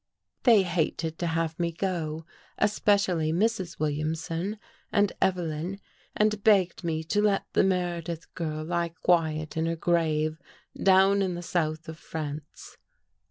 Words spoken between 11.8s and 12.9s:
of France.